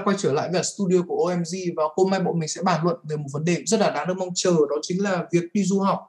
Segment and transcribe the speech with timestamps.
[0.00, 2.84] đã quay trở lại với studio của OMG và hôm nay bọn mình sẽ bàn
[2.84, 5.44] luận về một vấn đề rất là đáng được mong chờ đó chính là việc
[5.54, 6.00] đi du học.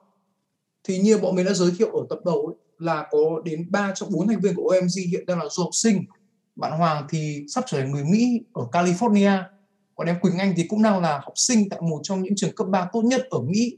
[0.83, 3.91] Thì như bọn mình đã giới thiệu ở tập đầu ấy, là có đến 3
[3.95, 6.05] trong 4 thành viên của OMG hiện đang là du học sinh.
[6.55, 9.43] Bạn Hoàng thì sắp trở thành người Mỹ ở California.
[9.95, 12.55] Còn em Quỳnh Anh thì cũng đang là học sinh tại một trong những trường
[12.55, 13.77] cấp 3 tốt nhất ở Mỹ.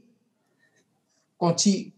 [1.38, 1.90] Còn chị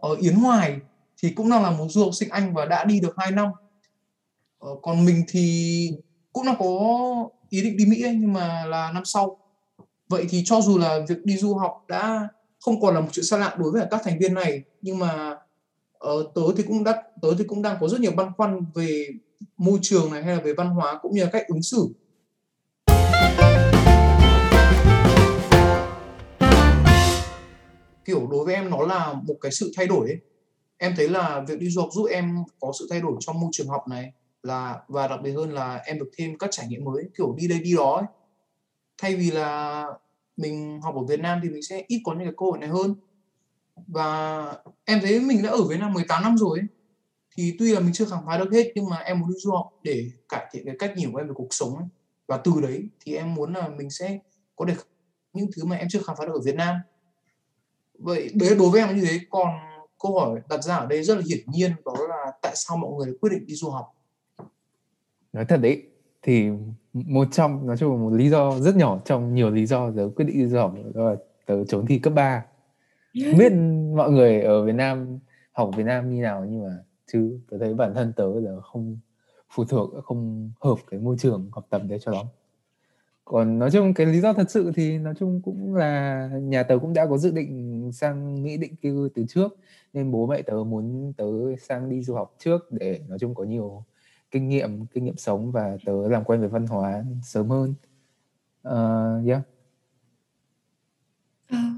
[0.00, 0.76] ở Yến Hoài
[1.22, 3.48] thì cũng đang là một du học sinh Anh và đã đi được 2 năm.
[4.58, 5.90] Ờ, còn mình thì
[6.36, 9.38] cũng đang có ý định đi Mỹ ấy, nhưng mà là năm sau.
[10.08, 12.28] Vậy thì cho dù là việc đi du học đã
[12.60, 15.36] không còn là một chuyện xa lạ đối với các thành viên này nhưng mà
[16.08, 19.08] uh, tớ thì cũng đã tớ thì cũng đang có rất nhiều băn khoăn về
[19.56, 21.88] môi trường này hay là về văn hóa cũng như là cách ứng xử
[28.04, 30.18] kiểu đối với em nó là một cái sự thay đổi ấy.
[30.78, 33.50] em thấy là việc đi du học giúp em có sự thay đổi trong môi
[33.52, 34.12] trường học này
[34.46, 37.48] là, và đặc biệt hơn là em được thêm các trải nghiệm mới, kiểu đi
[37.48, 38.06] đây đi đó ấy.
[38.98, 39.86] thay vì là
[40.36, 42.68] mình học ở Việt Nam thì mình sẽ ít có những cái cơ hội này
[42.68, 42.94] hơn
[43.86, 44.52] và
[44.84, 46.66] em thấy mình đã ở Việt Nam 18 năm rồi ấy.
[47.36, 49.52] thì tuy là mình chưa khám phá được hết, nhưng mà em muốn đi du
[49.52, 51.86] học để cải thiện cái cách nhìn của em về cuộc sống ấy.
[52.26, 54.18] và từ đấy thì em muốn là mình sẽ
[54.56, 54.88] có được
[55.32, 56.76] những thứ mà em chưa khám phá được ở Việt Nam
[57.98, 59.48] vậy đấy đối với em như thế còn
[60.02, 62.90] câu hỏi đặt ra ở đây rất là hiển nhiên, đó là tại sao mọi
[62.92, 63.95] người quyết định đi du học
[65.36, 65.82] nói thật đấy
[66.22, 66.48] thì
[66.92, 70.08] một trong nói chung là một lý do rất nhỏ trong nhiều lý do tớ
[70.16, 71.16] quyết định đi du học đó là
[71.46, 72.44] tớ trốn thi cấp 3
[73.24, 73.52] không biết
[73.96, 75.18] mọi người ở Việt Nam
[75.52, 76.78] học Việt Nam như nào nhưng mà
[77.12, 78.98] chứ tớ thấy bản thân tớ là không
[79.50, 82.26] phụ thuộc không hợp cái môi trường học tập đấy cho lắm.
[83.24, 86.78] Còn nói chung cái lý do thật sự thì nói chung cũng là nhà tớ
[86.78, 89.56] cũng đã có dự định sang Mỹ định cư từ trước
[89.92, 91.24] nên bố mẹ tớ muốn tớ
[91.60, 93.84] sang đi du học trước để nói chung có nhiều
[94.30, 97.74] kinh nghiệm kinh nghiệm sống và tớ làm quen với văn hóa sớm hơn.
[98.68, 99.42] Uh, yeah.
[101.46, 101.74] À,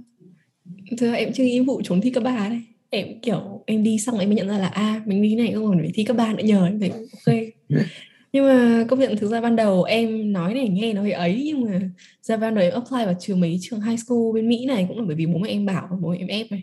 [0.99, 4.19] thực em chưa nghĩ vụ trốn thi cấp ba đấy em kiểu em đi xong
[4.19, 6.17] em mới nhận ra là a à, mình đi này không còn phải thi cấp
[6.17, 7.35] ba nữa nhờ em thấy ok.
[8.33, 11.43] Nhưng mà công nhận thực ra ban đầu em nói này nghe nó hơi ấy
[11.47, 11.81] nhưng mà
[12.23, 14.99] ra ban đầu em apply vào trường mấy trường high school bên Mỹ này cũng
[14.99, 16.63] là bởi vì bố mẹ em bảo bố mẹ em ép này.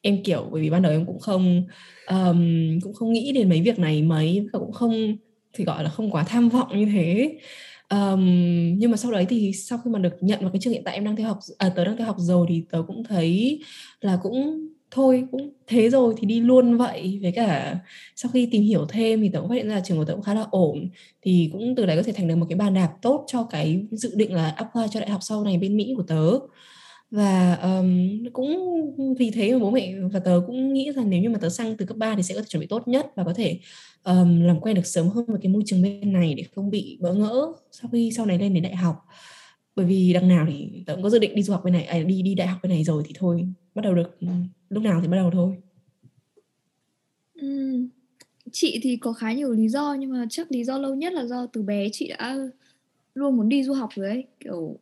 [0.00, 1.66] Em kiểu bởi vì ban đầu em cũng không
[2.08, 5.16] um, cũng không nghĩ đến mấy việc này mấy và cũng không
[5.54, 7.38] thì gọi là không quá tham vọng như thế.
[7.90, 8.24] Um,
[8.78, 10.94] nhưng mà sau đấy thì sau khi mà được nhận vào cái trường hiện tại
[10.94, 13.60] em đang theo học à, tớ đang theo học rồi thì tớ cũng thấy
[14.00, 17.18] là cũng thôi cũng thế rồi thì đi luôn vậy.
[17.22, 17.78] Với cả
[18.16, 20.22] sau khi tìm hiểu thêm thì tớ cũng phát hiện ra trường của tớ cũng
[20.22, 20.88] khá là ổn.
[21.22, 23.86] Thì cũng từ đấy có thể thành được một cái bàn đạp tốt cho cái
[23.90, 26.30] dự định là apply cho đại học sau này bên Mỹ của tớ
[27.10, 28.80] và um, cũng
[29.18, 31.76] vì thế mà bố mẹ và tớ cũng nghĩ rằng nếu như mà tớ sang
[31.76, 33.60] từ cấp 3 thì sẽ có thể chuẩn bị tốt nhất và có thể
[34.04, 36.98] um, làm quen được sớm hơn với cái môi trường bên này để không bị
[37.00, 38.96] bỡ ngỡ sau khi sau này lên đến đại học
[39.76, 41.84] bởi vì đằng nào thì tớ cũng có dự định đi du học bên này
[41.84, 44.18] à, đi đi đại học bên này rồi thì thôi bắt đầu được
[44.68, 45.56] lúc nào thì bắt đầu thôi
[47.34, 47.78] ừ.
[48.52, 51.24] chị thì có khá nhiều lý do nhưng mà chắc lý do lâu nhất là
[51.24, 52.36] do từ bé chị đã
[53.14, 54.78] luôn muốn đi du học rồi ấy kiểu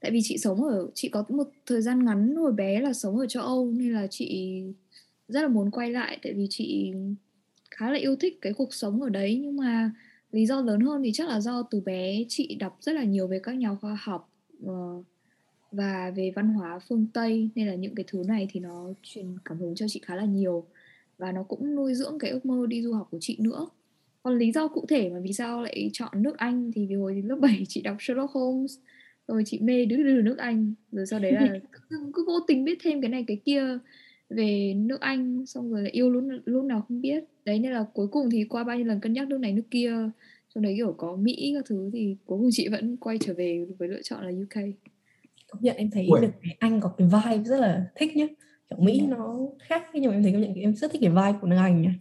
[0.00, 3.18] tại vì chị sống ở, chị có một thời gian ngắn hồi bé là sống
[3.18, 4.62] ở châu Âu, nên là chị
[5.28, 6.18] rất là muốn quay lại.
[6.22, 6.92] Tại vì chị
[7.70, 9.90] khá là yêu thích cái cuộc sống ở đấy, nhưng mà
[10.32, 13.26] lý do lớn hơn thì chắc là do từ bé chị đọc rất là nhiều
[13.26, 14.30] về các nhà khoa học
[14.66, 15.02] ờ,
[15.72, 17.48] và về văn hóa phương Tây.
[17.54, 20.24] Nên là những cái thứ này thì nó truyền cảm hứng cho chị khá là
[20.24, 20.66] nhiều.
[21.18, 23.68] Và nó cũng nuôi dưỡng cái ước mơ đi du học của chị nữa.
[24.22, 27.22] Còn lý do cụ thể mà vì sao lại chọn nước Anh thì vì hồi
[27.26, 28.78] lớp 7 chị đọc Sherlock Holmes
[29.34, 30.74] rồi chị mê đứa đứa nước Anh.
[30.92, 31.58] Rồi sau đấy là
[31.90, 33.78] cứ, cứ vô tình biết thêm cái này cái kia
[34.28, 37.24] về nước Anh xong rồi là yêu lúc lúc nào không biết.
[37.44, 39.70] Đấy nên là cuối cùng thì qua bao nhiêu lần cân nhắc nước này nước
[39.70, 39.92] kia
[40.54, 43.66] trong đấy kiểu có Mỹ các thứ thì cuối cùng chị vẫn quay trở về
[43.78, 44.74] với lựa chọn là UK
[45.50, 46.20] công nhận em thấy Ui.
[46.20, 48.26] được cái Anh có cái vibe rất là thích nhá.
[48.70, 51.38] Kiểu Mỹ nó khác nhưng mà em thấy công nhận em rất thích cái vibe
[51.40, 51.94] của nước Anh nhá.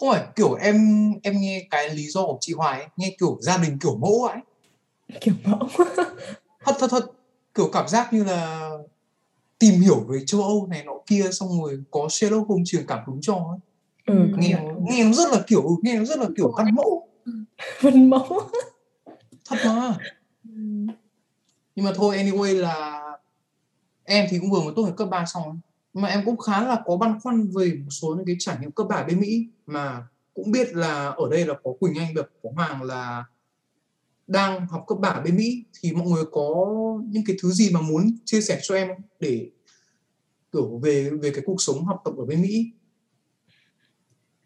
[0.00, 0.76] Không phải kiểu em
[1.22, 4.24] em nghe cái lý do của chị Hoài ấy, nghe kiểu gia đình kiểu mẫu
[4.24, 4.38] ấy
[5.20, 5.68] kiểu mẫu
[6.64, 7.12] thật thật thật.
[7.54, 8.70] Kiểu cảm giác như là
[9.58, 12.98] tìm hiểu về châu Âu này nọ kia xong rồi có Sherlock Holmes truyền cảm
[13.06, 13.58] hứng cho ấy.
[14.06, 17.08] Ừ, nghe nó, nghe nó rất là kiểu nghe nó rất là kiểu văn mẫu.
[17.80, 18.40] Văn mẫu.
[19.44, 19.96] Thật mà.
[21.74, 23.02] Nhưng mà thôi anyway là
[24.04, 25.60] em thì cũng vừa mới tốt nghiệp cấp 3 xong
[25.94, 28.70] mà em cũng khá là có băn khoăn về một số những cái trải nghiệm
[28.70, 32.22] cấp 3 bên Mỹ mà cũng biết là ở đây là có Quỳnh Anh và
[32.42, 33.24] có Hoàng là
[34.32, 36.66] đang học cấp 3 bên Mỹ thì mọi người có
[37.06, 38.88] những cái thứ gì mà muốn chia sẻ cho em
[39.20, 39.50] để
[40.52, 42.70] kiểu về về cái cuộc sống học tập ở bên Mỹ.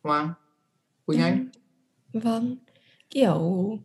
[0.03, 0.33] Hoàng
[1.07, 1.49] Quỳnh Anh.
[2.13, 2.57] Vâng
[3.11, 3.79] kiểu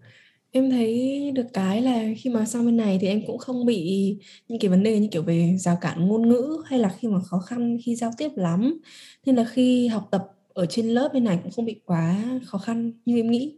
[0.51, 4.15] em thấy được cái là khi mà sang bên này thì em cũng không bị
[4.47, 7.19] những cái vấn đề như kiểu về rào cản ngôn ngữ hay là khi mà
[7.21, 8.80] khó khăn khi giao tiếp lắm.
[9.25, 12.57] Nên là khi học tập ở trên lớp bên này cũng không bị quá khó
[12.57, 13.56] khăn như em nghĩ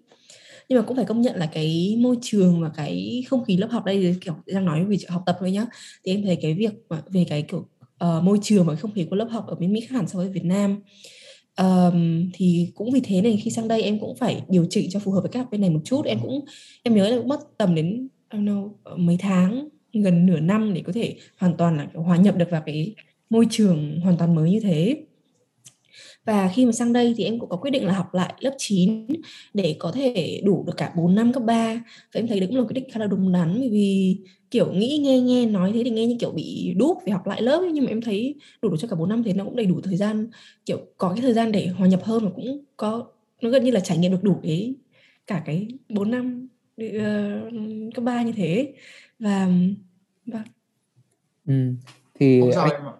[0.73, 3.67] nhưng mà cũng phải công nhận là cái môi trường và cái không khí lớp
[3.71, 5.65] học đây kiểu đang nói về học tập thôi nhá.
[6.05, 7.59] Thì em thấy cái việc mà về cái kiểu
[8.05, 10.19] uh, môi trường và không khí của lớp học ở bên Mỹ khác hẳn so
[10.19, 10.79] với Việt Nam.
[11.61, 14.99] Um, thì cũng vì thế này khi sang đây em cũng phải điều chỉnh cho
[14.99, 16.05] phù hợp với các bên này một chút.
[16.05, 16.45] Em cũng
[16.83, 20.39] em nhớ là cũng mất tầm đến I don't know, ờ, mấy tháng gần nửa
[20.39, 22.95] năm để có thể hoàn toàn là hòa nhập được vào cái
[23.29, 24.97] môi trường hoàn toàn mới như thế
[26.25, 28.55] và khi mà sang đây thì em cũng có quyết định là học lại lớp
[28.57, 29.07] 9
[29.53, 31.73] để có thể đủ được cả 4 năm cấp 3
[32.13, 34.17] và em thấy đấy cũng là quyết định khá là đúng đắn bởi vì
[34.51, 37.41] kiểu nghĩ nghe nghe nói thế thì nghe như kiểu bị đúc phải học lại
[37.41, 37.71] lớp ấy.
[37.71, 39.81] nhưng mà em thấy đủ được cho cả 4 năm thì nó cũng đầy đủ
[39.81, 40.27] thời gian
[40.65, 43.05] kiểu có cái thời gian để hòa nhập hơn và cũng có
[43.41, 44.75] nó gần như là trải nghiệm được đủ cái
[45.27, 46.47] cả cái 4 năm
[46.83, 48.73] uh, cấp 3 như thế
[49.19, 49.49] và
[50.25, 50.43] và
[51.47, 51.53] ừ.
[52.19, 52.73] thì không sao anh...
[52.73, 52.93] em ạ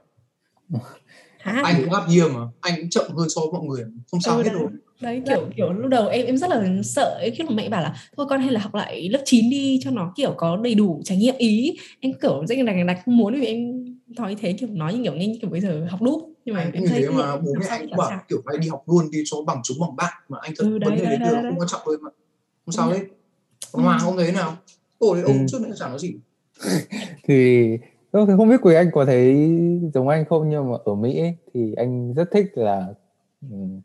[1.43, 1.61] Hả?
[1.63, 4.37] anh cũng gap year mà anh cũng chậm hơn so với mọi người không sao
[4.37, 4.67] ừ, hết rồi
[5.01, 7.95] đấy kiểu kiểu lúc đầu em em rất là sợ khi mà mẹ bảo là
[8.17, 11.01] thôi con hay là học lại lớp 9 đi cho nó kiểu có đầy đủ
[11.05, 11.77] trải nghiệm ý.
[11.99, 13.85] Em kiểu rất là đặc không muốn vì em
[14.17, 16.61] thói thế kiểu nói như kiểu nghe như kiểu bây giờ học đúp nhưng mà
[16.61, 19.23] anh em thấy thế mà bố mẹ anh bảo kiểu phải đi học luôn đi
[19.25, 21.43] cho bằng chúng bằng bạn mà anh thật ừ, đấy, vấn đề đấy, đấy, đấy,
[21.49, 22.09] không quan trọng thôi mà.
[22.65, 23.01] Không sao hết.
[23.71, 24.57] Còn hoàng không thấy nào
[24.97, 25.45] ôi ông ừ.
[25.47, 26.13] trước nữa chẳng nói gì.
[27.27, 27.67] Thì
[28.13, 29.49] không biết quý anh có thấy
[29.93, 32.87] giống anh không nhưng mà ở Mỹ ấy, thì anh rất thích là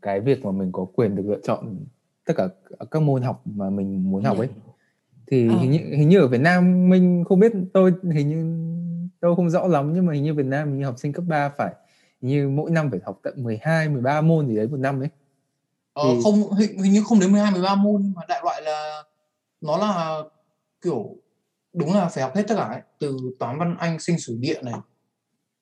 [0.02, 1.76] cái việc mà mình có quyền được lựa chọn
[2.24, 2.48] tất cả
[2.90, 4.48] các môn học mà mình muốn học ấy
[5.26, 5.54] thì ờ.
[5.58, 8.68] hình như hình như ở Việt Nam mình không biết tôi hình như
[9.20, 11.48] tôi không rõ lắm nhưng mà hình như Việt Nam mình học sinh cấp 3
[11.48, 11.74] phải
[12.20, 15.08] như mỗi năm phải học tận 12 13 môn gì đấy một năm ấy.
[15.92, 16.20] Ờ, thì...
[16.24, 19.02] không hình, hình như không đến 12 13 môn mà đại loại là
[19.60, 20.22] nó là
[20.82, 21.16] kiểu
[21.78, 22.80] đúng là phải học hết tất cả ấy.
[22.98, 24.74] từ toán văn anh sinh sử địa này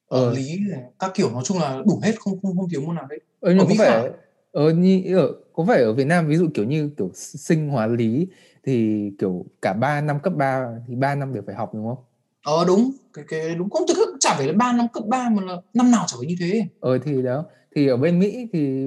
[0.09, 0.33] ờ.
[0.33, 3.07] lý này, các kiểu nói chung là đủ hết không không không thiếu môn nào
[3.07, 4.11] đấy ờ, nhưng có phải
[4.53, 7.87] ở như ở có phải ở Việt Nam ví dụ kiểu như kiểu sinh hóa
[7.87, 8.27] lý
[8.65, 12.05] thì kiểu cả 3 năm cấp 3 thì 3 năm đều phải học đúng không?
[12.43, 15.43] Ờ đúng, cái cái đúng không thực chả phải là 3 năm cấp 3 mà
[15.43, 16.69] là năm nào chả phải như thế.
[16.81, 18.87] Ờ thì đó, thì ở bên Mỹ thì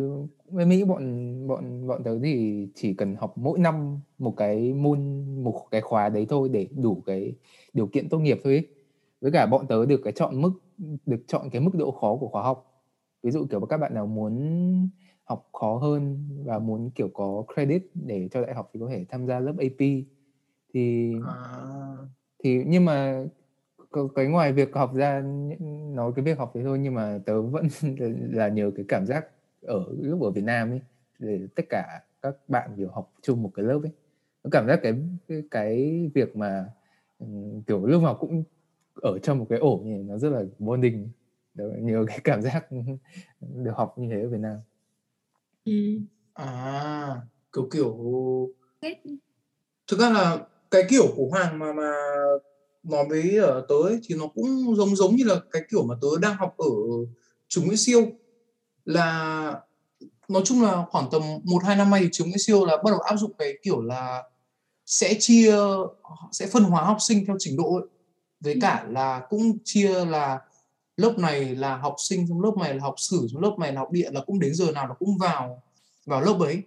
[0.51, 1.04] bên Mỹ bọn
[1.48, 6.10] bọn bọn tớ thì chỉ cần học mỗi năm một cái môn một cái khóa
[6.10, 7.36] đấy thôi để đủ cái
[7.74, 8.68] điều kiện tốt nghiệp thôi ấy.
[9.22, 10.51] Với cả bọn tớ được cái chọn mức
[11.06, 12.84] được chọn cái mức độ khó của khóa học.
[13.24, 14.90] Ví dụ kiểu các bạn nào muốn
[15.24, 19.06] học khó hơn và muốn kiểu có credit để cho đại học thì có thể
[19.10, 19.88] tham gia lớp AP
[20.74, 21.98] thì à.
[22.44, 23.25] thì nhưng mà
[24.16, 25.22] cái ngoài việc học ra
[25.94, 27.68] nói cái việc học thế thôi nhưng mà tớ vẫn
[28.31, 29.25] là nhờ cái cảm giác
[29.61, 30.81] ở lúc ở Việt Nam ấy
[31.19, 33.91] để tất cả các bạn kiểu học chung một cái lớp ấy.
[34.44, 34.94] Nó cảm giác cái
[35.27, 36.65] cái, cái việc mà
[37.67, 38.44] kiểu lúc nào cũng
[39.01, 41.09] ở trong một cái ổ như này nó rất là bonding.
[41.56, 42.67] Nhờ cái cảm giác
[43.41, 44.57] được học như thế ở Việt Nam.
[45.65, 45.73] Ừ.
[46.33, 47.21] À,
[47.53, 47.97] kiểu kiểu
[49.88, 51.91] thực ra là cái kiểu của Hoàng mà mà
[52.83, 55.95] nói với ở tớ ấy, thì nó cũng giống giống như là cái kiểu mà
[56.01, 56.65] tớ đang học ở
[57.47, 58.01] trường Nguyễn Siêu
[58.89, 59.53] là
[60.27, 62.91] nói chung là khoảng tầm một hai năm nay thì trường Nguyễn Siêu là bắt
[62.91, 64.24] đầu áp dụng cái kiểu là
[64.86, 65.55] sẽ chia
[66.31, 67.88] sẽ phân hóa học sinh theo trình độ ấy.
[68.39, 68.60] với ừ.
[68.62, 70.39] cả là cũng chia là
[70.98, 73.79] lớp này là học sinh trong lớp này là học sử trong lớp này là
[73.79, 75.62] học địa là cũng đến giờ nào nó cũng vào
[76.05, 76.62] vào lớp ấy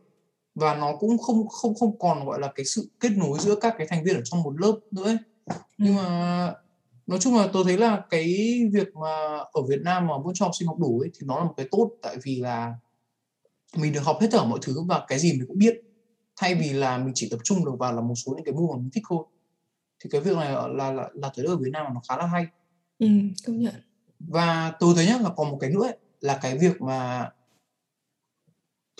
[0.54, 3.74] và nó cũng không không không còn gọi là cái sự kết nối giữa các
[3.78, 5.16] cái thành viên ở trong một lớp nữa ấy.
[5.78, 6.54] nhưng mà
[7.12, 8.34] nói chung là tôi thấy là cái
[8.72, 11.38] việc mà ở Việt Nam mà muốn cho học sinh học đủ ấy thì nó
[11.38, 12.74] là một cái tốt tại vì là
[13.76, 15.74] mình được học hết tất cả mọi thứ và cái gì mình cũng biết.
[16.36, 18.66] Thay vì là mình chỉ tập trung được vào là một số những cái môn
[18.70, 19.24] mà mình thích thôi.
[20.04, 22.26] Thì cái việc này là là là, là tới ở Việt Nam nó khá là
[22.26, 22.46] hay.
[22.98, 23.06] Ừ,
[23.46, 23.74] công nhận.
[24.18, 27.30] Và tôi thấy nhá là còn một cái nữa ấy, là cái việc mà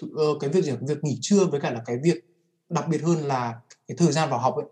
[0.05, 2.25] uh, cái việc gì việc nghỉ trưa với cả là cái việc
[2.69, 4.67] đặc biệt hơn là cái thời gian vào học ấy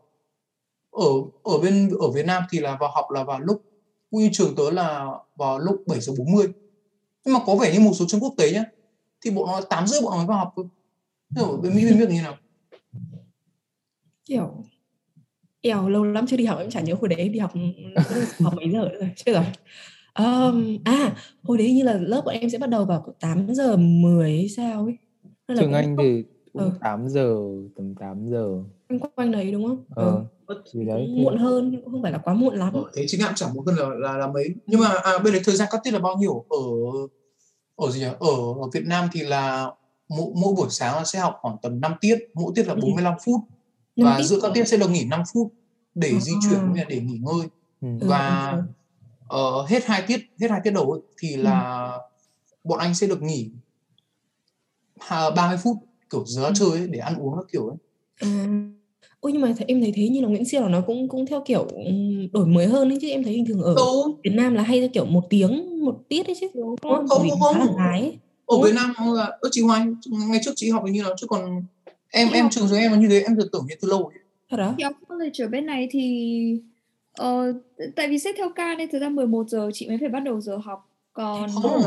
[0.90, 1.08] ở
[1.42, 3.62] ở bên ở Việt Nam thì là vào học là vào lúc
[4.10, 5.06] cũng như trường tớ là
[5.36, 6.46] vào lúc 7 giờ 40
[7.24, 8.64] nhưng mà có vẻ như một số trường quốc tế nhá
[9.24, 10.66] thì bộ nó 8 rưỡi bọn nó mới vào học thôi.
[11.36, 12.36] Ở bên Mỹ bên Việt như nào?
[14.24, 14.64] Kiểu
[15.60, 17.52] eo lâu lắm chưa đi học em chả nhớ hồi đấy đi học
[18.40, 19.44] học mấy giờ rồi chưa rồi.
[20.14, 23.76] Um, à hồi đấy như là lớp của em sẽ bắt đầu vào 8 giờ
[23.76, 24.96] 10 hay sao ấy.
[25.60, 26.70] Trường Anh thì cũng ừ.
[26.80, 27.36] 8 giờ
[27.76, 28.62] tầm 8 giờ.
[28.88, 29.84] Quanh quanh đấy đúng không?
[29.90, 30.04] Ờ.
[30.04, 30.24] Ừ.
[30.72, 31.22] thì đấy thì...
[31.24, 33.66] muộn hơn nhưng không phải là quá muộn lắm ờ, thế chính em chẳng muộn
[33.66, 35.98] hơn là, là là mấy nhưng mà à, bên đấy thời gian cắt tiết là
[35.98, 36.58] bao nhiêu ở
[37.76, 38.06] ở gì nhỉ?
[38.06, 38.30] ở
[38.62, 39.70] ở Việt Nam thì là
[40.08, 43.18] mỗi, mỗi buổi sáng sẽ học khoảng tầm 5 tiết mỗi tiết là 45 ừ.
[43.24, 43.40] phút
[43.96, 45.52] và tiết giữa các tiết sẽ được nghỉ 5 phút
[45.94, 46.62] để di chuyển À.
[46.64, 47.48] cũng như là để nghỉ ngơi
[47.80, 47.88] Ừ.
[48.00, 48.62] Ừ, và ừ,
[49.28, 51.98] ờ, hết hai tiết hết hai tiết đầu ấy, thì là
[52.64, 53.50] bọn anh sẽ được nghỉ
[55.00, 55.76] ha- 30 phút
[56.10, 56.52] kiểu giờ Ừ.
[56.54, 57.76] chơi ấy, để ăn uống các kiểu ấy
[58.20, 58.46] À.
[59.20, 61.26] Ôi nhưng mà th- em thấy thế như là Nguyễn Siêu là nó cũng cũng
[61.26, 61.68] theo kiểu
[62.32, 64.80] đổi mới hơn ấy chứ em thấy bình thường ở đâu Việt Nam là hay
[64.80, 67.08] theo kiểu một tiếng một tiết ấy chứ đúng không?
[67.08, 67.76] Không, không, là không.
[67.76, 68.18] dài ấy.
[68.46, 68.72] ở Đúng Việt?
[68.74, 69.86] Nam là ơ chị Hoài
[70.30, 71.62] ngày trước chị học như nào chứ còn
[72.10, 74.02] em Chị em học- trường trường em là như thế em tưởng như từ lâu
[74.02, 74.12] rồi.
[74.50, 74.74] Thật đó?
[74.78, 76.56] Chị học college ở bên này thì
[77.16, 77.52] ờ,
[77.96, 80.40] tại vì xét theo ca nên thực ra 11 giờ chị mới phải bắt đầu
[80.40, 81.82] giờ học còn không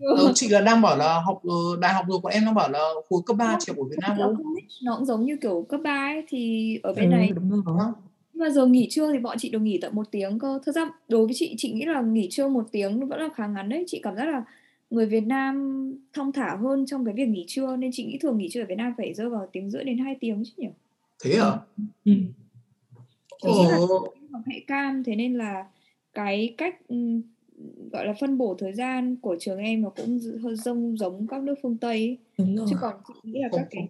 [0.00, 2.70] ờ, chị là đang bảo là học ờ, đại học rồi còn em đang bảo
[2.70, 2.78] là
[3.10, 5.90] hồi cấp 3 chị ở Việt Nam college nó cũng giống như kiểu cấp 3
[6.14, 7.62] ấy thì ở bên Ừ, này đúng rồi.
[7.66, 7.94] Đó.
[8.32, 10.58] Nhưng mà giờ nghỉ trưa thì bọn chị được nghỉ tận một tiếng cơ.
[10.66, 13.46] Thật ra đối với chị, chị nghĩ là nghỉ trưa một tiếng vẫn là khá
[13.46, 13.84] ngắn đấy.
[13.86, 14.44] Chị cảm giác là
[14.90, 15.76] người Việt Nam
[16.12, 18.66] thong thả hơn trong cái việc nghỉ trưa nên chị nghĩ thường nghỉ trưa ở
[18.66, 20.68] Việt Nam phải rơi vào tiếng rưỡi đến 2 tiếng chứ nhỉ.
[21.24, 21.58] thế à
[22.04, 22.12] Ừ.
[23.44, 23.86] Nghĩ là ờ,
[24.32, 25.64] học hệ cam thế nên là
[26.14, 27.22] cái cách ừm,
[27.92, 31.42] gọi là phân bổ thời gian của trường em nó cũng hơi giống giống các
[31.42, 32.18] nước phương Tây ấy.
[32.38, 32.66] Đúng rồi.
[32.70, 33.88] chứ còn chị nghĩ là các cái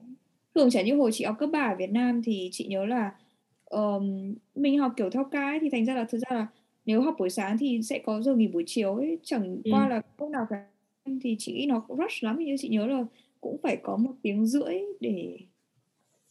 [0.54, 3.12] thường chả như hồi chị học cấp 3 ở Việt Nam thì chị nhớ là
[3.64, 6.47] ờm, mình học kiểu theo ấy, thì thành ra là thực ra là
[6.87, 9.71] nếu học buổi sáng thì sẽ có giờ nghỉ buổi chiều ấy chẳng Ừ.
[9.73, 10.66] qua là lúc nào cả
[11.23, 13.04] thì chị nghĩ nó cũng rush lắm như chị nhớ là
[13.40, 15.38] cũng phải có một tiếng rưỡi để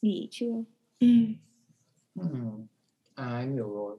[0.02, 0.64] nghỉ trưa
[1.00, 1.08] Ừ.
[2.16, 2.26] ừ.
[3.16, 3.98] à em hiểu rồi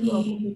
[0.00, 0.54] Thì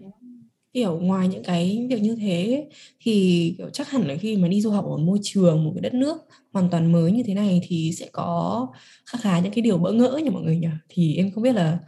[0.73, 2.69] kiểu ngoài những cái việc như thế
[3.01, 5.83] thì kiểu chắc hẳn là khi mà đi du học ở môi trường một cái
[5.83, 6.17] đất nước
[6.53, 8.67] hoàn toàn mới như thế này thì sẽ có
[9.07, 10.69] khá khá những cái điều bỡ ngỡ nhỉ mọi người nhỉ?
[10.89, 11.79] Thì em không biết là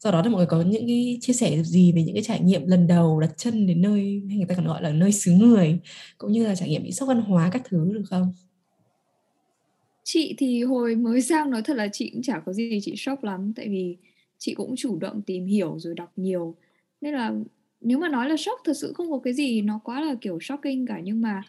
[0.00, 2.40] do đó thì mọi người có những cái chia sẻ gì về những cái trải
[2.40, 5.32] nghiệm lần đầu đặt chân đến nơi hay người ta còn gọi là nơi xứ
[5.32, 5.78] người
[6.18, 8.32] cũng như là trải nghiệm bị sốc văn hóa các thứ được không?
[10.04, 13.24] chị thì hồi mới sang nói thật là chị cũng chả có gì chị sốc
[13.24, 13.96] lắm tại vì
[14.38, 16.54] chị cũng chủ động tìm hiểu rồi đọc nhiều
[17.00, 17.34] nên là
[17.80, 20.38] nếu mà nói là sốc thật sự không có cái gì nó quá là kiểu
[20.40, 21.00] shocking cả.
[21.04, 21.42] Nhưng mà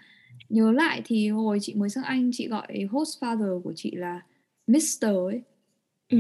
[0.50, 4.22] nhớ lại thì hồi chị mới sang Anh chị gọi host father của chị là
[4.68, 5.42] Mr ấy.
[6.10, 6.18] Ừ.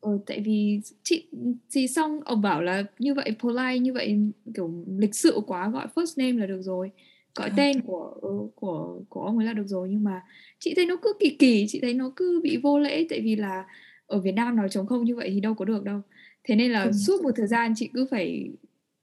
[0.00, 1.26] ờ, tại vì chị
[1.72, 4.18] thì xong ông bảo là như vậy polite như vậy
[4.54, 6.90] kiểu lịch sự quá gọi first name là được rồi.
[7.34, 7.54] Gọi À.
[7.56, 9.88] tên của ừ, của của ông ấy là được rồi.
[9.90, 10.22] Nhưng mà
[10.58, 13.06] chị thấy nó cứ kỳ kỳ chị thấy nó cứ bị vô lễ.
[13.10, 13.64] Tại vì là
[14.06, 16.00] ở Việt Nam nói trống không như vậy thì đâu có được đâu
[16.44, 16.92] thế nên là Ừ.
[16.92, 18.50] suốt một thời gian chị cứ phải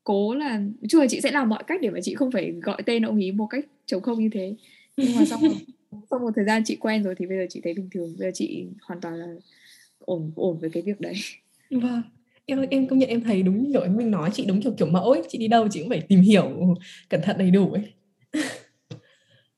[0.04, 2.84] cố là chung là chị sẽ làm mọi cách để mà chị không phải gọi
[2.86, 4.56] tên ông ý một cách trống không như thế
[4.98, 5.42] nhưng mà xong
[6.12, 8.28] sau một thời gian chị quen rồi thì bây giờ chị thấy bình thường bây
[8.28, 9.28] giờ chị hoàn toàn là
[10.00, 11.14] ổn ổn với cái việc đấy
[11.70, 12.02] Vâng.
[12.46, 14.88] Em em công nhận em thấy đúng kiểu em mình nói chị đúng kiểu kiểu
[14.88, 16.76] mẫu ấy, chị đi đâu chị cũng phải tìm hiểu
[17.10, 17.84] cẩn thận đầy đủ ấy.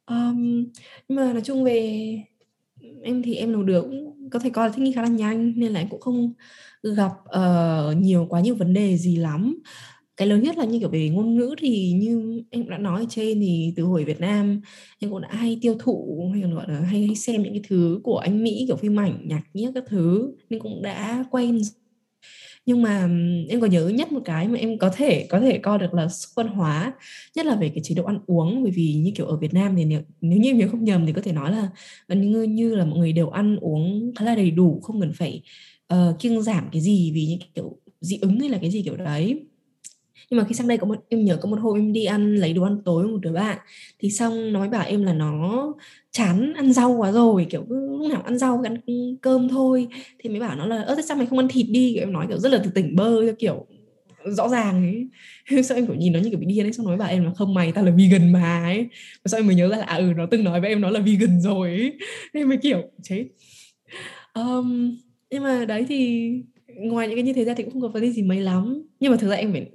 [0.05, 0.65] Ờm,
[1.07, 2.17] nhưng mà nói chung về
[3.03, 5.53] em thì em nấu được cũng có thể coi là thích nghi khá là nhanh
[5.55, 6.33] nên là em cũng không
[6.83, 9.59] gặp uh, nhiều quá nhiều vấn đề gì lắm.
[10.17, 13.05] Cái lớn nhất là như kiểu về ngôn ngữ thì như em đã nói ở
[13.09, 14.61] trên thì từ hồi Việt Nam
[14.99, 17.61] em cũng đã hay tiêu thụ hay còn gọi là hay, hay xem những cái
[17.69, 21.61] thứ của anh Mỹ kiểu phim ảnh nhạc nhí các thứ nên cũng đã quen
[22.71, 23.09] nhưng mà
[23.49, 26.07] em có nhớ nhất một cái mà em có thể có thể coi được là
[26.07, 26.93] sức văn hóa
[27.35, 28.63] nhất là về cái chế độ ăn uống.
[28.63, 31.05] Bởi vì như kiểu ở Việt Nam thì nếu, nếu như em nhớ không nhầm
[31.05, 31.69] thì có thể nói là
[32.07, 35.13] gần như như là mọi người đều ăn uống khá là đầy đủ không cần
[35.13, 35.41] phải
[35.93, 38.97] uh, kiêng giảm cái gì vì những kiểu dị ứng hay là cái gì kiểu
[38.97, 39.45] đấy.
[40.29, 42.35] Nhưng mà khi sang đây có một em nhớ có một hôm em đi ăn
[42.35, 43.57] lấy đồ ăn tối với một đứa bạn
[43.99, 45.73] thì xong nó mới bảo em là nó
[46.11, 48.77] chán ăn rau quá rồi kiểu cứ lúc nào ăn rau ăn
[49.21, 49.87] cơm thôi.
[50.19, 51.91] Thì mới bảo nó là ơ thế sao mày không ăn thịt đi?
[51.93, 53.67] Kiểu em nói kiểu rất là từ tỉnh bơ kiểu
[54.25, 55.07] rõ ràng ấy.
[55.63, 57.31] Sao em kiểu nhìn nó như kiểu bị điên ấy xong nói bảo em là
[57.33, 58.87] không mày tao là vegan mà ấy.
[59.23, 60.89] Và sau em mới nhớ ra là à ừ nó từng nói với em nó
[60.89, 61.93] là vegan rồi ấy.
[62.33, 63.25] Nên mới kiểu chết.
[64.33, 64.97] Um,
[65.31, 66.31] nhưng mà đấy thì
[66.75, 68.83] ngoài những cái như thế ra thì cũng không có vấn đề gì mấy lắm.
[68.99, 69.65] Nhưng mà thực ra em phải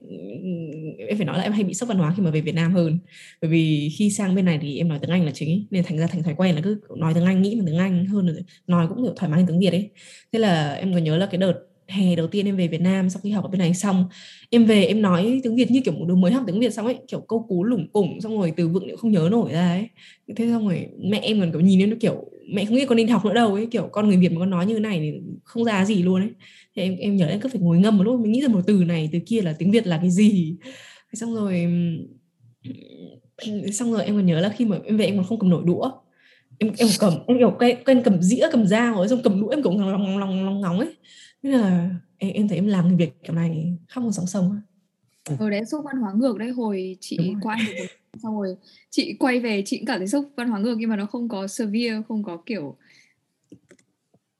[1.08, 2.72] em phải nói là em hay bị sốc văn hóa khi mà về Việt Nam
[2.72, 2.98] hơn.
[3.42, 5.66] Bởi vì khi sang bên này thì em nói tiếng Anh là chính.
[5.70, 8.06] Nên thành ra thành thói quen là cứ nói tiếng Anh, nghĩ mà tiếng Anh
[8.06, 8.36] hơn,
[8.66, 9.90] nói cũng kiểu thoải mái hơn tiếng Việt ấy.
[10.32, 11.54] Thế là em có nhớ là cái đợt
[11.88, 14.04] hè đầu tiên em về Việt Nam sau khi học ở bên này xong
[14.50, 16.86] em về em nói tiếng Việt như kiểu một đứa mới học tiếng Việt xong
[16.86, 19.68] ấy kiểu câu cú lủng củng xong rồi từ vựng cũng không nhớ nổi ra
[19.68, 19.88] ấy.
[20.36, 22.96] Thế xong rồi mẹ em còn kiểu nhìn em nó kiểu mẹ không nghĩ con
[22.96, 24.98] nên học nữa đâu ấy kiểu con người Việt mà con nói như thế này
[24.98, 25.12] thì
[25.44, 26.30] không ra gì luôn ấy.
[26.76, 28.60] Thì em em nhớ em cứ phải ngồi ngâm một lúc mình nghĩ ra một
[28.66, 30.56] từ này từ kia là tiếng Việt là cái gì.
[31.12, 31.66] Thế xong rồi
[33.72, 35.62] xong rồi em còn nhớ là khi mà em về em còn không cầm nổi
[35.66, 35.90] đũa.
[36.58, 39.48] Em em cầm em kiểu quen, quen cầm dĩa cầm dao rồi xong cầm đũa
[39.48, 40.88] em cũng lòng lòng lòng lòng ngóng ấy
[41.46, 44.60] nên là em, em thấy em làm Việt kiểu này không còn sóng sông
[45.38, 47.40] ở đấy sốc văn hóa ngược đấy hồi chị Đúng rồi.
[47.42, 47.86] qua một
[48.22, 48.56] xong rồi
[48.90, 51.28] chị quay về chị cũng cảm thấy sốc văn hóa ngược nhưng mà nó không
[51.28, 52.76] có severe không có kiểu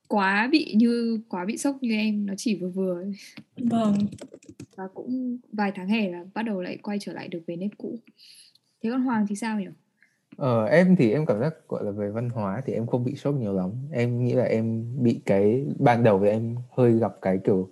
[0.09, 3.05] quá bị như quá bị sốc như em nó chỉ vừa vừa
[3.57, 3.95] vâng.
[4.77, 7.71] Và cũng vài tháng hè là bắt đầu lại quay trở lại được về nếp
[7.79, 7.99] cũ.
[8.83, 9.67] Thế còn Hoàng thì sao nhỉ
[10.37, 13.15] Ờ, em thì em cảm giác gọi là về văn hóa thì em không bị
[13.17, 13.71] sốc nhiều lắm.
[13.93, 17.69] Em nghĩ là em bị cái ban đầu thì em hơi gặp cái kiểu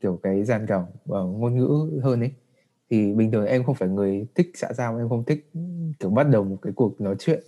[0.00, 2.32] kiểu cái gian rào và ngôn ngữ hơn ấy.
[2.90, 5.50] Thì bình thường em không phải người thích xã giao, em không thích
[6.00, 7.40] kiểu bắt đầu một cái cuộc nói chuyện.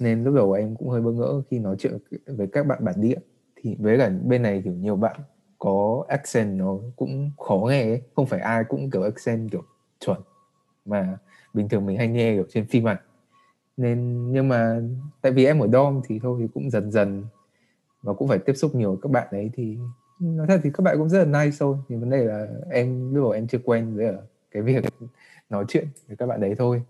[0.00, 2.94] Nên lúc đầu em cũng hơi bỡ ngỡ khi nói chuyện với các bạn bản
[3.00, 3.18] địa.
[3.56, 5.20] Thì với cả bên này kiểu nhiều bạn
[5.58, 8.02] có accent nó cũng khó nghe ấy.
[8.16, 9.62] Không phải ai cũng kiểu accent kiểu
[10.00, 10.22] chuẩn
[10.86, 11.18] mà
[11.54, 12.98] bình thường mình hay nghe kiểu trên phim ảnh
[13.76, 14.80] nên, nhưng mà
[15.20, 17.24] tại vì em ở dom thì thôi thì cũng dần dần
[18.02, 19.78] và cũng phải tiếp xúc nhiều các bạn ấy thì
[20.20, 21.76] nói thật thì các bạn cũng rất là nice thôi.
[21.88, 24.06] Thì vấn đề là em, lúc đầu em chưa quen với
[24.50, 24.84] cái việc
[25.50, 26.82] nói chuyện với các bạn đấy thôi.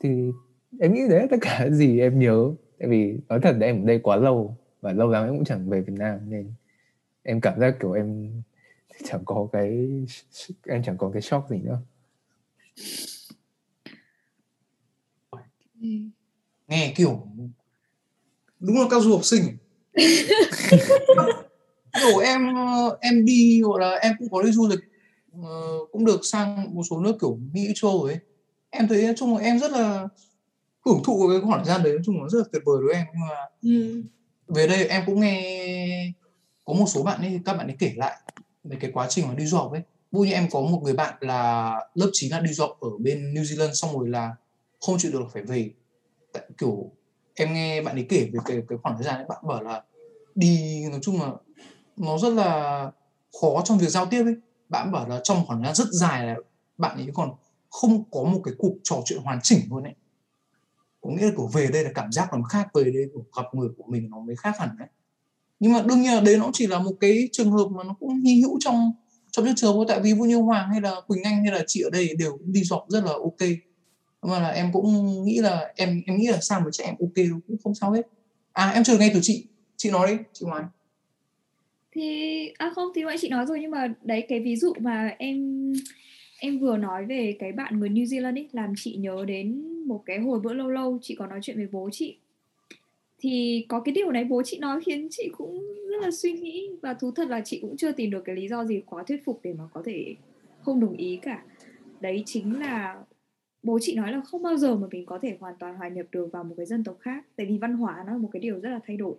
[0.00, 0.32] Thì
[0.80, 2.50] em nghĩ đấy là tất cả gì em nhớ.
[2.78, 5.44] Tại vì nói thật là em ở đây quá lâu và lâu lắm em cũng
[5.44, 6.52] chẳng về Việt Nam nên
[7.22, 8.30] em cảm giác kiểu em
[9.04, 9.88] chẳng có cái,
[10.66, 11.78] em chẳng có cái shock gì nữa
[16.68, 17.26] nghe kiểu
[18.60, 19.42] đúng là các du học sinh.
[21.92, 22.54] Kiểu em
[23.00, 24.78] em đi gọi là em cũng có đi du lịch
[25.42, 28.18] ờ, cũng được sang một số nước kiểu Mỹ châu ấy.
[28.70, 30.08] Em thấy nói chung là em rất là
[30.86, 32.94] hưởng thụ cái khoảng thời gian đấy nói chung là rất là tuyệt vời với
[32.94, 33.06] em.
[33.12, 34.02] Nhưng mà ừ.
[34.48, 36.12] về đây em cũng nghe
[36.64, 38.16] có một số bạn ấy các bạn ấy kể lại
[38.64, 39.82] về cái quá trình mà đi du học ấy.
[40.12, 42.90] Vui như em có một người bạn là lớp 9 là đi du học ở
[42.98, 44.34] bên New Zealand xong rồi là
[44.80, 45.70] không chịu được phải về.
[46.32, 46.92] Tại kiểu,
[47.34, 49.82] em nghe bạn ấy kể về cái cái khoảng thời gian ấy, bạn bảo là
[50.34, 51.32] đi, nói chung là
[51.96, 52.90] nó rất là
[53.40, 54.34] khó trong việc giao tiếp ấy.
[54.68, 56.36] Bạn bảo là trong khoảng thời gian rất dài là
[56.78, 57.34] bạn ấy còn
[57.70, 59.94] không có một cái cuộc trò chuyện hoàn chỉnh luôn ấy.
[61.00, 63.54] Có nghĩa là kiểu về đây là cảm giác nó khác, về đây của gặp
[63.54, 64.88] người của mình nó mới khác hẳn đấy.
[65.60, 67.94] Nhưng mà đương nhiên là đấy nó chỉ là một cái trường hợp mà nó
[68.00, 68.92] cũng hy hữu trong
[69.30, 71.64] trong những trường hợp tại vì Vũ Như Hoàng hay là Quỳnh Anh hay là
[71.66, 73.48] chị ở đây đều đi dọc rất là ok.
[74.22, 74.84] Vâng mà là em cũng
[75.24, 78.02] nghĩ là em em nghĩ là sang với chị em ok cũng không sao hết.
[78.52, 80.64] À em chờ nghe từ chị chị nói đi, chị ngoài
[81.92, 85.14] thì à không, thì vậy chị nói rồi, nhưng mà đấy, cái ví dụ mà
[85.18, 85.72] em
[86.40, 90.02] em vừa nói về cái bạn người New Zealand ấy làm chị nhớ đến một
[90.06, 92.16] cái hồi bữa lâu lâu, chị có nói chuyện với bố chị.
[93.18, 96.68] Thì có cái điều này bố chị nói khiến chị cũng rất là suy nghĩ,
[96.82, 99.24] và thú thật là chị cũng chưa tìm được cái lý do gì quá thuyết
[99.24, 100.14] phục để mà có thể
[100.60, 101.42] không đồng ý cả.
[102.00, 102.96] Đấy chính là
[103.62, 106.06] bố chị nói là không bao giờ mà mình có thể hoàn toàn hòa nhập
[106.12, 107.24] được vào một cái dân tộc khác.
[107.36, 109.14] Tại vì văn hóa nó là một cái điều rất là thay đổi.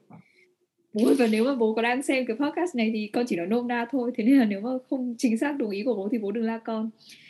[0.93, 3.47] Bố và nếu mà bố có đang xem cái podcast này thì con chỉ nói
[3.47, 4.11] nôm na thôi.
[4.15, 6.43] Thế nên là nếu mà không chính xác đồng ý của bố thì bố đừng
[6.43, 6.89] la con.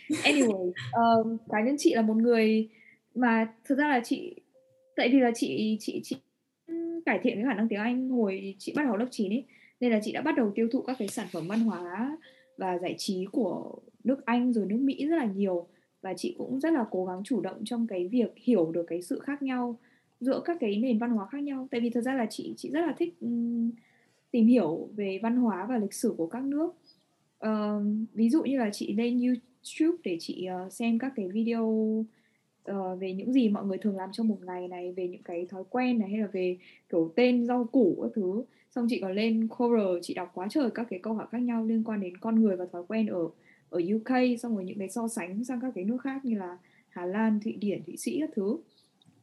[0.09, 0.71] Anyway
[1.23, 2.69] um, cá nhân chị là một người
[3.15, 4.35] mà thực ra là chị
[4.95, 6.15] tại vì là chị chị chị
[7.05, 9.45] cải thiện cái khả năng tiếng Anh hồi chị bắt đầu lớp 9 ấy
[9.79, 12.17] nên là chị đã bắt đầu tiêu thụ các cái sản phẩm văn hóa
[12.57, 15.67] và giải trí của nước Anh rồi nước Mỹ rất là nhiều
[16.01, 19.01] và chị cũng rất là cố gắng chủ động trong cái việc hiểu được cái
[19.01, 19.75] sự khác nhau
[20.19, 21.67] giữa các cái nền văn hóa khác nhau.
[21.71, 23.71] Tại vì thật ra là chị chị rất là thích um,
[24.31, 26.75] tìm hiểu về văn hóa và lịch sử của các nước.
[27.47, 27.83] Uh,
[28.13, 31.65] ví dụ như là chị lên YouTube để chị uh, xem các cái video
[32.71, 35.45] uh, về những gì mọi người thường làm trong một ngày này về những cái
[35.45, 36.57] thói quen này hay là về
[36.89, 38.43] kiểu tên rau củ các thứ.
[38.75, 41.65] Xong chị còn lên Quora chị đọc quá trời các cái câu hỏi khác nhau
[41.65, 43.29] liên quan đến con người và thói quen ở
[43.71, 46.57] ở UK xong rồi những cái so sánh sang các cái nước khác như là
[46.89, 48.57] Hà Lan, Thụy Điển, Thụy Sĩ các thứ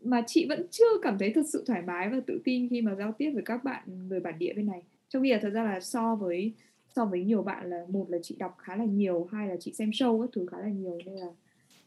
[0.00, 2.94] mà chị vẫn chưa cảm thấy thật sự thoải mái và tự tin khi mà
[2.94, 5.64] giao tiếp với các bạn người bản địa bên này trong khi là thật ra
[5.64, 6.52] là so với
[6.96, 9.72] so với nhiều bạn là một là chị đọc khá là nhiều hai là chị
[9.72, 11.28] xem show các thứ khá là nhiều nên là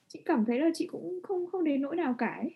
[0.08, 2.56] chị cảm thấy là chị cũng không không đến nỗi nào cả ấy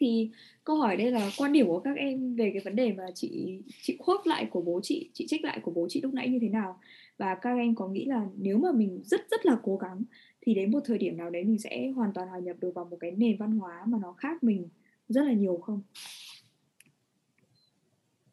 [0.00, 0.30] thì
[0.64, 3.60] câu hỏi đây là quan điểm của các em về cái vấn đề mà chị
[3.82, 6.38] chị khuất lại của bố chị chị trích lại của bố chị lúc nãy như
[6.42, 6.78] thế nào
[7.18, 10.02] và các em có nghĩ là nếu mà mình rất rất là cố gắng
[10.42, 12.84] thì đến một thời điểm nào đấy mình sẽ hoàn toàn hòa nhập được vào
[12.84, 14.68] một cái nền văn hóa mà nó khác mình
[15.08, 15.82] rất là nhiều không?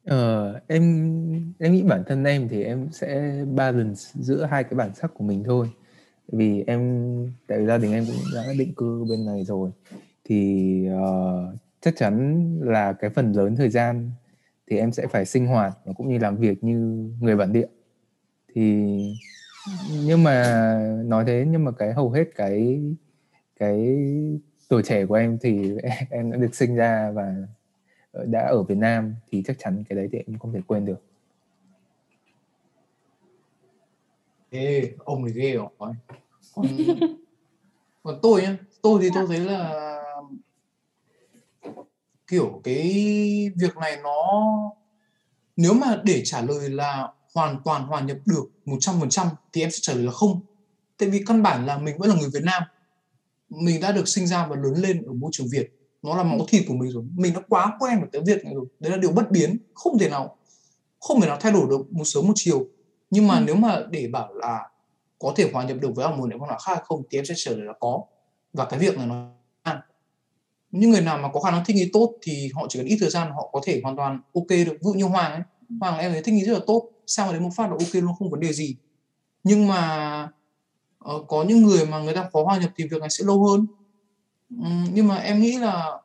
[0.03, 0.83] Ờ, em
[1.59, 5.23] em nghĩ bản thân em thì em sẽ balance giữa hai cái bản sắc của
[5.23, 5.67] mình thôi.
[6.27, 6.81] Vì em
[7.47, 9.71] tại vì gia đình em cũng đã định cư bên này rồi
[10.27, 14.11] thì uh, chắc chắn là cái phần lớn thời gian
[14.67, 17.67] thì em sẽ phải sinh hoạt và cũng như làm việc như người bản địa
[18.55, 18.85] thì
[20.05, 22.81] nhưng mà nói thế nhưng mà cái hầu hết cái
[23.59, 23.97] cái
[24.69, 25.71] tuổi trẻ của em thì
[26.09, 27.35] em đã được sinh ra và
[28.13, 31.01] đã ở Việt Nam thì chắc chắn cái đấy thì em không thể quên được.
[34.49, 35.69] Ê, ông này ghê rồi.
[36.55, 36.65] Còn,
[38.03, 39.96] còn tôi nhá, tôi thì tôi thấy là
[42.27, 42.83] kiểu cái
[43.55, 44.43] việc này nó
[45.55, 49.77] nếu mà để trả lời là hoàn toàn hòa nhập được 100% thì em sẽ
[49.81, 50.41] trả lời là không.
[50.97, 52.63] Tại vì căn bản là mình vẫn là người Việt Nam.
[53.49, 55.71] Mình đã được sinh ra và lớn lên ở môi trường Việt.
[56.03, 57.03] Nó là máu thịt của mình rồi.
[57.15, 58.65] Mình đã quá quen với cái việc này rồi.
[58.79, 59.57] Đấy là điều bất biến.
[59.73, 60.37] Không thể nào
[60.99, 62.67] không thể nào thay đổi được một sớm một chiều.
[63.09, 63.43] Nhưng mà ừ.
[63.47, 64.69] nếu mà để bảo là
[65.19, 67.33] có thể hòa nhập được với một nền văn hóa khác không thì em sẽ
[67.37, 68.03] trả lời là có.
[68.53, 69.29] Và cái việc này nó
[70.79, 72.97] những người nào mà có khả năng thích nghi tốt thì họ chỉ cần ít
[72.99, 74.71] thời gian họ có thể hoàn toàn ok được.
[74.71, 75.41] Ví dụ như hoàng ấy
[75.79, 76.89] hoàng em thấy thích nghi rất là tốt.
[77.07, 78.75] Sao mà đến một phát là ok luôn không vấn đề gì.
[79.43, 80.23] Nhưng mà
[81.15, 83.45] uh, có những người mà người ta khó hòa nhập thì việc này sẽ lâu
[83.45, 83.65] hơn.
[84.49, 86.01] Um, nhưng mà em nghĩ là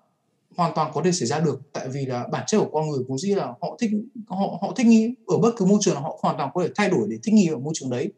[0.56, 1.60] hoàn toàn có thể xảy ra được.
[1.72, 3.90] Tại vì là bản chất của con người vốn dĩ là họ thích
[4.26, 5.14] họ họ thích nghi.
[5.26, 7.34] Ở bất cứ môi trường nào họ hoàn toàn có thể thay đổi để thích
[7.34, 8.12] nghi ở môi trường đấy.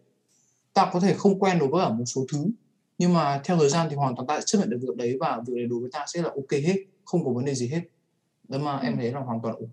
[0.74, 2.46] Ta có thể không quen đối với cả một số thứ
[2.98, 5.16] nhưng mà theo thời gian thì hoàn toàn ta sẽ chấp nhận được việc đấy
[5.20, 7.68] và việc đấy đối với ta sẽ là ok hết không có vấn đề gì
[7.68, 7.80] hết
[8.48, 8.96] đó mà em ừ.
[9.00, 9.68] thấy là hoàn toàn ổn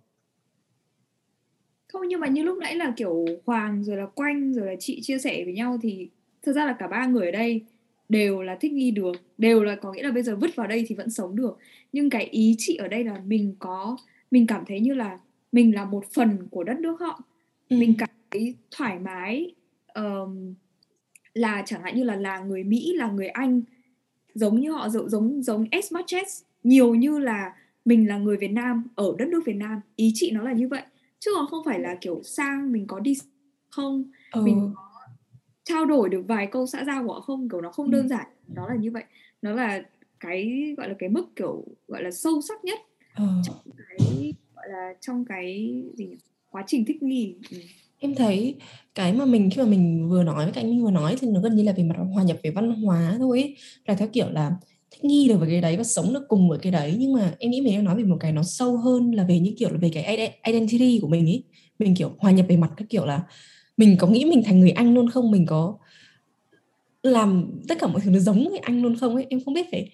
[1.87, 5.01] không nhưng mà như lúc nãy là kiểu Hoàng rồi là Quanh rồi là chị
[5.01, 6.09] chia sẻ với nhau thì
[6.41, 7.61] thực ra là cả ba người ở đây
[8.09, 10.85] đều là thích nghi được đều là có nghĩa là bây giờ vứt vào đây
[10.87, 11.57] thì vẫn sống được
[11.93, 13.97] nhưng cái ý chị ở đây là mình có
[14.31, 15.19] mình cảm thấy như là
[15.51, 17.23] mình là một phần của đất nước họ
[17.69, 17.77] ừ.
[17.77, 19.55] mình cảm thấy thoải mái
[19.93, 20.53] um,
[21.33, 23.61] là chẳng hạn như là là người Mỹ là người Anh
[24.33, 28.37] giống như họ giống giống giống as much as nhiều như là mình là người
[28.37, 30.81] Việt Nam ở đất nước Việt Nam ý chị nó là như vậy
[31.19, 33.13] chứ còn không phải là kiểu sang mình có đi
[33.69, 34.41] không ừ.
[34.41, 34.91] mình có
[35.63, 37.91] trao đổi được vài câu xã giao của họ không kiểu nó không ừ.
[37.91, 39.03] đơn giản nó là như vậy
[39.41, 39.81] nó là
[40.19, 42.79] cái gọi là cái mức kiểu gọi là sâu sắc nhất
[43.15, 43.23] ừ.
[43.43, 46.15] trong cái gọi là trong cái gì nhỉ?
[46.49, 47.57] quá trình thích nghi ừ.
[48.01, 48.55] Em thấy
[48.95, 51.27] cái mà mình khi mà mình vừa nói với các anh Minh vừa nói thì
[51.27, 53.55] nó gần như là về mặt hòa nhập về văn hóa thôi ấy.
[53.85, 54.51] là theo kiểu là
[54.91, 56.95] thích nghi được với cái đấy và sống được cùng với cái đấy.
[56.99, 59.39] Nhưng mà em nghĩ mình đang nói về một cái nó sâu hơn là về
[59.39, 61.43] những kiểu là về cái identity của mình ấy.
[61.79, 63.23] Mình kiểu hòa nhập về mặt cái kiểu là
[63.77, 65.31] mình có nghĩ mình thành người anh luôn không?
[65.31, 65.77] Mình có
[67.03, 69.25] làm tất cả mọi thứ nó giống người anh luôn không ấy?
[69.29, 69.89] Em không biết phải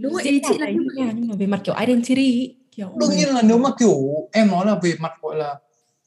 [0.00, 2.88] đúng rồi ý chị là như nhà nhưng mà về mặt kiểu identity ấy, kiểu
[3.00, 3.96] đương nhiên là nếu mà kiểu
[4.32, 5.54] em nói là về mặt gọi là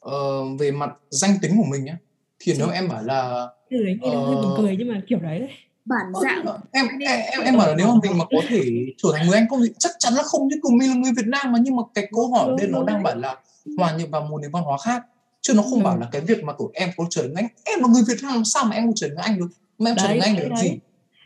[0.10, 1.98] uh, về mặt danh tính của mình nhá
[2.40, 5.20] thì nếu em bảo là từ đấy nghe uh, hơi buồn cười nhưng mà kiểu
[5.20, 5.40] đấy.
[5.40, 5.50] Đấy
[5.86, 8.64] bản dạng em em em, em bảo là nếu mà mình mà có thể
[8.98, 11.12] trở thành người anh không thì chắc chắn là không chứ cùng mình là người
[11.18, 11.60] Việt Nam mà.
[11.62, 13.38] Nhưng mà cái câu hỏi đây nó đang bảo là
[13.78, 15.04] hòa nhập vào một nền văn hóa khác
[15.42, 15.84] chứ nó không ừ.
[15.84, 18.24] bảo là cái việc mà của em có trở thành anh em là người Việt
[18.24, 19.48] Nam sao mà em có trở thành anh được?
[19.78, 20.80] Mà em trở thành anh để làm gì?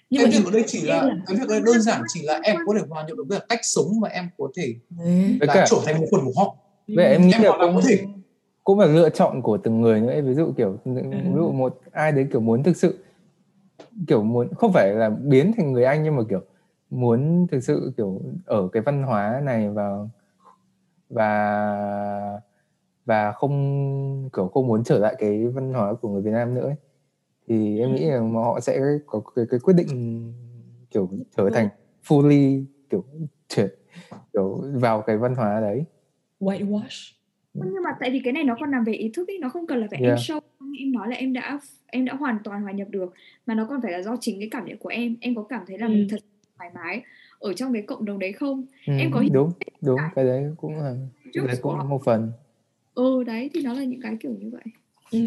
[0.10, 2.22] Nhưng cái việc ở đây chỉ là, là cái việc ở đây đơn giản chỉ
[2.22, 4.76] là em có thể hòa nhập được với cách sống và em có thể
[5.42, 6.56] là trở thành một phần của họ.
[6.96, 8.00] Vậy em nghĩ em là có thể
[8.68, 10.22] cũng là lựa chọn của từng người nữa.
[10.22, 10.92] Ví dụ kiểu ừ.
[11.12, 13.04] ví dụ một ai đấy kiểu muốn thực sự
[14.08, 16.42] kiểu muốn không phải là biến thành người anh nhưng mà kiểu
[16.90, 19.98] muốn thực sự kiểu ở cái văn hóa này và
[21.10, 22.42] và
[23.06, 26.66] và không kiểu không muốn trở lại cái văn hóa của người Việt Nam nữa
[26.66, 26.76] ấy.
[27.48, 30.34] thì em nghĩ là họ sẽ có cái, cái quyết định
[30.92, 31.70] kiểu trở thành
[32.08, 33.06] fully kiểu
[33.48, 33.68] trở
[34.34, 35.86] kiểu vào cái văn hóa đấy.
[36.40, 37.14] Whitewash
[37.66, 39.68] nhưng mà tại vì cái này nó còn nằm về ý thức ấy nó không
[39.68, 40.12] cần là phải yeah.
[40.12, 40.40] em show
[40.80, 43.14] em nói là em đã em đã hoàn toàn hòa nhập được
[43.46, 45.64] mà nó còn phải là do chính cái cảm nhận của em em có cảm
[45.68, 45.92] thấy là ừ.
[45.92, 46.20] mình thật
[46.58, 47.02] thoải mái
[47.40, 50.78] ở trong cái cộng đồng đấy không ừ, em có đúng đúng cái đấy cũng
[50.78, 50.96] là
[51.34, 52.32] cái đấy cũng là một phần
[52.96, 54.64] ừ đấy thì nó là những cái kiểu như vậy
[55.12, 55.20] ừ.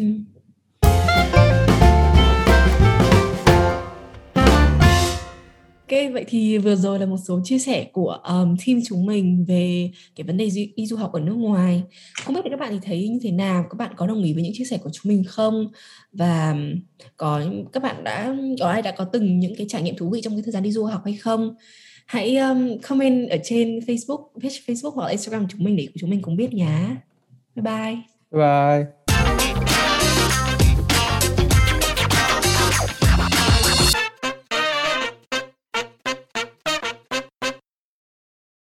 [5.91, 9.45] Ok, vậy thì vừa rồi là một số chia sẻ của um, team chúng mình
[9.47, 11.83] về cái vấn đề đi, đi du học ở nước ngoài.
[12.23, 13.65] Không biết thì các bạn thì thấy như thế nào?
[13.69, 15.67] Các bạn có đồng ý với những chia sẻ của chúng mình không?
[16.13, 16.55] Và
[17.17, 17.41] có
[17.73, 20.33] các bạn đã có ai đã có từng những cái trải nghiệm thú vị trong
[20.33, 21.55] cái thời gian đi du học hay không?
[22.05, 26.09] Hãy um, comment ở trên Facebook, page Facebook hoặc Instagram của chúng mình để chúng
[26.09, 26.97] mình cùng biết nhá.
[27.55, 27.97] Bye bye.
[28.31, 29.00] Bye.